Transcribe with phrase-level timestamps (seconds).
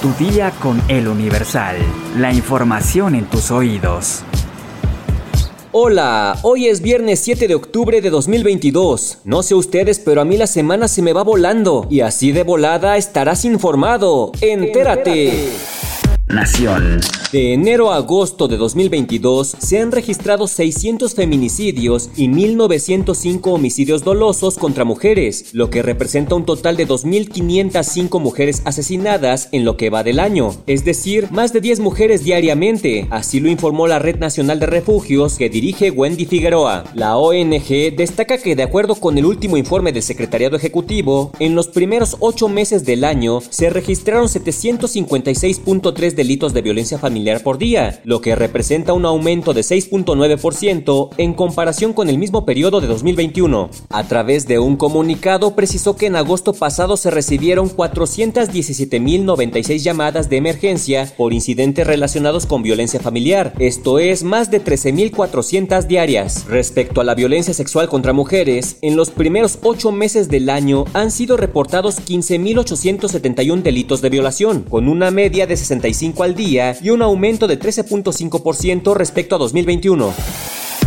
[0.00, 1.76] Tu día con el Universal.
[2.16, 4.22] La información en tus oídos.
[5.72, 9.18] Hola, hoy es viernes 7 de octubre de 2022.
[9.24, 11.86] No sé ustedes, pero a mí la semana se me va volando.
[11.90, 14.32] Y así de volada estarás informado.
[14.40, 15.48] Entérate.
[15.48, 15.52] Entérate.
[16.28, 17.00] Nación.
[17.32, 24.58] De enero a agosto de 2022 se han registrado 600 feminicidios y 1.905 homicidios dolosos
[24.58, 30.02] contra mujeres, lo que representa un total de 2.505 mujeres asesinadas en lo que va
[30.02, 34.58] del año, es decir, más de 10 mujeres diariamente, así lo informó la Red Nacional
[34.58, 36.82] de Refugios que dirige Wendy Figueroa.
[36.94, 41.68] La ONG destaca que de acuerdo con el último informe del Secretariado Ejecutivo, en los
[41.68, 48.20] primeros 8 meses del año se registraron 756.3 delitos de violencia familiar por día, lo
[48.20, 53.70] que representa un aumento de 6.9% en comparación con el mismo periodo de 2021.
[53.90, 60.38] A través de un comunicado precisó que en agosto pasado se recibieron 417.096 llamadas de
[60.38, 66.46] emergencia por incidentes relacionados con violencia familiar, esto es más de 13.400 diarias.
[66.48, 71.10] Respecto a la violencia sexual contra mujeres, en los primeros 8 meses del año han
[71.10, 77.02] sido reportados 15.871 delitos de violación, con una media de 65 al día y un
[77.10, 80.14] aumento de 13.5% respecto a 2021.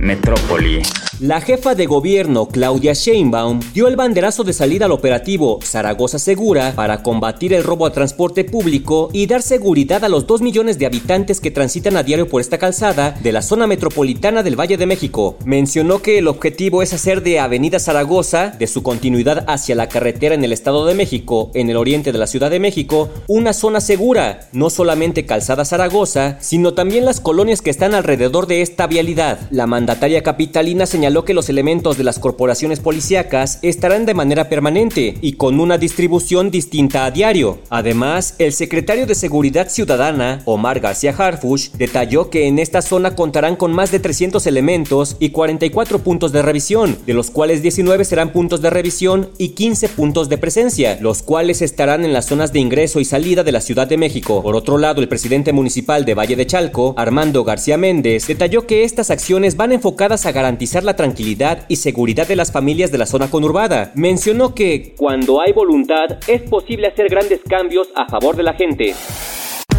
[0.00, 0.82] Metrópoli.
[1.20, 6.72] La jefa de gobierno, Claudia Sheinbaum, dio el banderazo de salida al operativo Zaragoza Segura
[6.74, 10.86] para combatir el robo a transporte público y dar seguridad a los 2 millones de
[10.86, 14.86] habitantes que transitan a diario por esta calzada de la zona metropolitana del Valle de
[14.86, 15.36] México.
[15.44, 20.34] Mencionó que el objetivo es hacer de Avenida Zaragoza, de su continuidad hacia la carretera
[20.34, 23.80] en el Estado de México, en el oriente de la Ciudad de México, una zona
[23.80, 29.38] segura, no solamente calzada Zaragoza, sino también las colonias que están alrededor de esta vialidad.
[29.52, 34.48] La mandataria capitalina señaló señaló que los elementos de las corporaciones policíacas estarán de manera
[34.48, 37.58] permanente y con una distribución distinta a diario.
[37.68, 43.56] Además, el secretario de Seguridad Ciudadana, Omar García Harfush, detalló que en esta zona contarán
[43.56, 48.32] con más de 300 elementos y 44 puntos de revisión, de los cuales 19 serán
[48.32, 52.60] puntos de revisión y 15 puntos de presencia, los cuales estarán en las zonas de
[52.60, 54.42] ingreso y salida de la Ciudad de México.
[54.42, 58.84] Por otro lado, el presidente municipal de Valle de Chalco, Armando García Méndez, detalló que
[58.84, 63.06] estas acciones van enfocadas a garantizar la tranquilidad y seguridad de las familias de la
[63.06, 63.92] zona conurbada.
[63.94, 68.94] Mencionó que cuando hay voluntad es posible hacer grandes cambios a favor de la gente.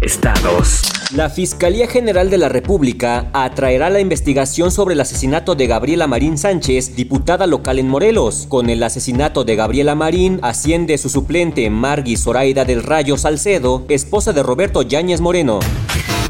[0.00, 0.82] Estados.
[1.14, 6.36] La Fiscalía General de la República atraerá la investigación sobre el asesinato de Gabriela Marín
[6.36, 8.46] Sánchez, diputada local en Morelos.
[8.46, 14.32] Con el asesinato de Gabriela Marín asciende su suplente Margui Zoraida del Rayo Salcedo, esposa
[14.32, 15.60] de Roberto Yáñez Moreno.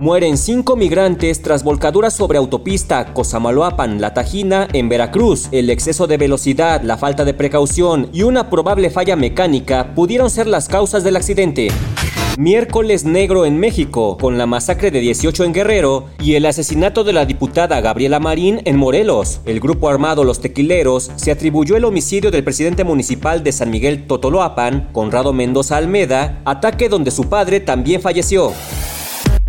[0.00, 5.48] Mueren cinco migrantes tras volcaduras sobre autopista Cosamaloapan, La Tajina, en Veracruz.
[5.52, 10.48] El exceso de velocidad, la falta de precaución y una probable falla mecánica pudieron ser
[10.48, 11.68] las causas del accidente.
[12.36, 17.14] Miércoles negro en México, con la masacre de 18 en Guerrero y el asesinato de
[17.14, 19.40] la diputada Gabriela Marín en Morelos.
[19.46, 24.06] El grupo armado Los Tequileros se atribuyó el homicidio del presidente municipal de San Miguel
[24.06, 28.52] Totoloapan, Conrado Mendoza Almeda, ataque donde su padre también falleció.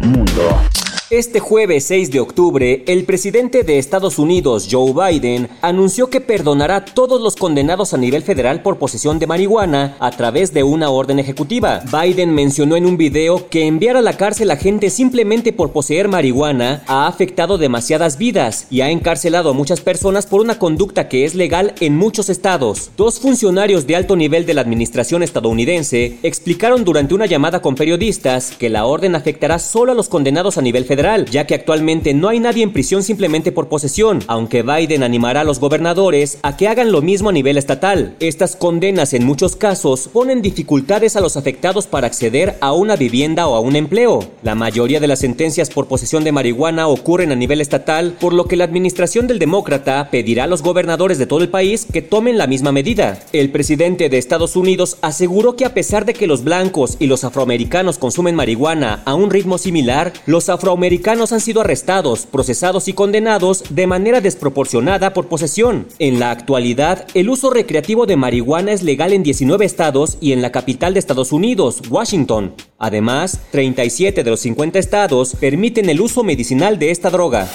[0.01, 0.76] Mundo.
[1.09, 6.75] Este jueves 6 de octubre, el presidente de Estados Unidos, Joe Biden, anunció que perdonará
[6.75, 10.89] a todos los condenados a nivel federal por posesión de marihuana a través de una
[10.89, 11.81] orden ejecutiva.
[11.89, 16.09] Biden mencionó en un video que enviar a la cárcel a gente simplemente por poseer
[16.09, 21.23] marihuana ha afectado demasiadas vidas y ha encarcelado a muchas personas por una conducta que
[21.23, 22.91] es legal en muchos estados.
[22.97, 28.51] Dos funcionarios de alto nivel de la administración estadounidense explicaron durante una llamada con periodistas
[28.51, 30.96] que la orden afectará solo a los condenados a nivel federal
[31.29, 35.43] ya que actualmente no hay nadie en prisión simplemente por posesión, aunque Biden animará a
[35.43, 38.15] los gobernadores a que hagan lo mismo a nivel estatal.
[38.19, 43.47] Estas condenas en muchos casos ponen dificultades a los afectados para acceder a una vivienda
[43.47, 44.27] o a un empleo.
[44.41, 48.45] La mayoría de las sentencias por posesión de marihuana ocurren a nivel estatal, por lo
[48.45, 52.39] que la administración del demócrata pedirá a los gobernadores de todo el país que tomen
[52.39, 53.19] la misma medida.
[53.33, 57.23] El presidente de Estados Unidos aseguró que a pesar de que los blancos y los
[57.23, 62.93] afroamericanos consumen marihuana a un ritmo similar, los afroamericanos americanos han sido arrestados, procesados y
[62.93, 65.85] condenados de manera desproporcionada por posesión.
[65.99, 70.41] En la actualidad, el uso recreativo de marihuana es legal en 19 estados y en
[70.41, 72.53] la capital de Estados Unidos, Washington.
[72.77, 77.49] Además, 37 de los 50 estados permiten el uso medicinal de esta droga.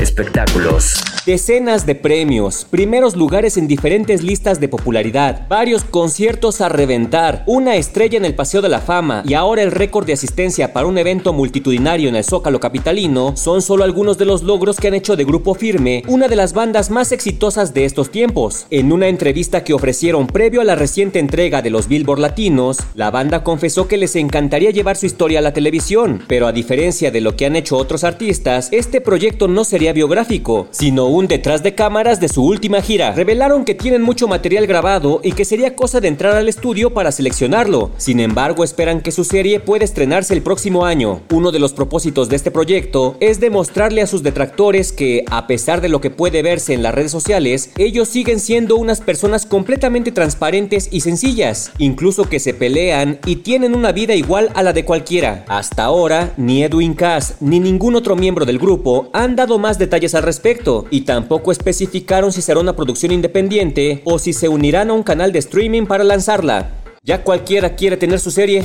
[0.00, 1.02] Espectáculos.
[1.26, 7.76] Decenas de premios, primeros lugares en diferentes listas de popularidad, varios conciertos a reventar, una
[7.76, 10.96] estrella en el Paseo de la Fama y ahora el récord de asistencia para un
[10.96, 15.16] evento multitudinario en el Zócalo Capitalino son solo algunos de los logros que han hecho
[15.16, 18.66] de Grupo Firme una de las bandas más exitosas de estos tiempos.
[18.70, 23.10] En una entrevista que ofrecieron previo a la reciente entrega de los Billboard Latinos, la
[23.10, 27.20] banda confesó que les encantaría llevar su historia a la televisión, pero a diferencia de
[27.20, 31.74] lo que han hecho otros artistas, este proyecto no sería biográfico, sino un detrás de
[31.74, 33.12] cámaras de su última gira.
[33.12, 37.12] Revelaron que tienen mucho material grabado y que sería cosa de entrar al estudio para
[37.12, 37.90] seleccionarlo.
[37.96, 41.20] Sin embargo, esperan que su serie pueda estrenarse el próximo año.
[41.30, 45.80] Uno de los propósitos de este proyecto es demostrarle a sus detractores que, a pesar
[45.80, 50.12] de lo que puede verse en las redes sociales, ellos siguen siendo unas personas completamente
[50.12, 54.84] transparentes y sencillas, incluso que se pelean y tienen una vida igual a la de
[54.84, 55.44] cualquiera.
[55.48, 60.14] Hasta ahora, ni Edwin Cass ni ningún otro miembro del grupo han dado más detalles
[60.14, 64.94] al respecto y tampoco especificaron si será una producción independiente o si se unirán a
[64.94, 66.70] un canal de streaming para lanzarla.
[67.02, 68.64] Ya cualquiera quiere tener su serie.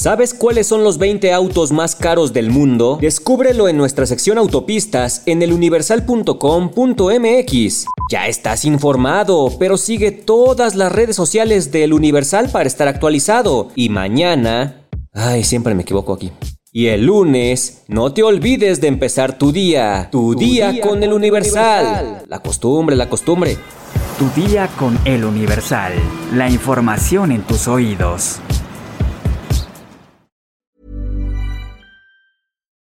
[0.00, 2.98] ¿Sabes cuáles son los 20 autos más caros del mundo?
[3.00, 7.84] Descúbrelo en nuestra sección autopistas en eluniversal.com.mx.
[8.12, 13.70] Ya estás informado, pero sigue todas las redes sociales del Universal para estar actualizado.
[13.74, 14.86] Y mañana...
[15.12, 16.30] Ay, siempre me equivoco aquí.
[16.78, 22.22] Y el lunes, no te olvides de empezar tu día, tu, día, con, el Universal.
[22.28, 23.56] La costumbre, la costumbre.
[24.16, 25.94] Tu día con el Universal.
[26.34, 28.38] La información en tus oídos.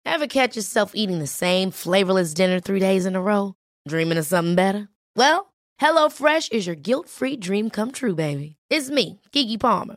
[0.05, 3.55] Ever catch yourself eating the same flavorless dinner three days in a row?
[3.89, 4.91] Dreaming of something better?
[5.17, 8.57] Well, HelloFresh is your guilt-free dream come true, baby.
[8.69, 9.97] It's me, Kiki Palmer.